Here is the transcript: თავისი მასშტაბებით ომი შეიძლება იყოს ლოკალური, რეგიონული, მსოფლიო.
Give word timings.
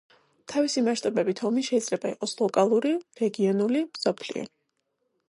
თავისი 0.53 0.81
მასშტაბებით 0.85 1.41
ომი 1.49 1.65
შეიძლება 1.67 2.13
იყოს 2.13 2.35
ლოკალური, 2.41 2.95
რეგიონული, 3.21 3.85
მსოფლიო. 3.93 4.49